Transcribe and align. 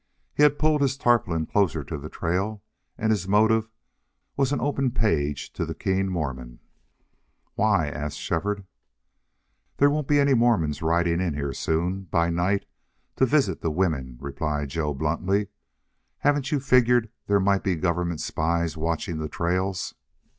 He 0.33 0.41
had 0.41 0.57
pulled 0.57 0.81
his 0.81 0.97
tarpaulin 0.97 1.45
closer 1.45 1.83
to 1.83 1.95
the 1.95 2.09
trail, 2.09 2.63
and 2.97 3.11
his 3.11 3.27
motive 3.27 3.69
was 4.35 4.47
as 4.49 4.53
an 4.53 4.59
open 4.59 4.89
page 4.89 5.53
to 5.53 5.63
the 5.63 5.75
keen 5.75 6.09
Mormon. 6.09 6.57
"Why?" 7.53 7.85
asked 7.87 8.17
Shefford. 8.17 8.65
"There 9.77 9.91
won't 9.91 10.07
be 10.07 10.19
any 10.19 10.33
Mormons 10.33 10.81
riding 10.81 11.21
in 11.21 11.35
here 11.35 11.53
soon 11.53 12.05
by 12.05 12.31
night 12.31 12.65
to 13.17 13.27
visit 13.27 13.61
the 13.61 13.69
women," 13.69 14.17
replied 14.19 14.69
Joe, 14.69 14.95
bluntly. 14.95 15.49
"Haven't 16.17 16.51
you 16.51 16.59
figured 16.59 17.11
there 17.27 17.39
might 17.39 17.61
be 17.63 17.75
government 17.75 18.21
spies 18.21 18.75
watching 18.75 19.19
the 19.19 19.29
trails?" 19.29 19.93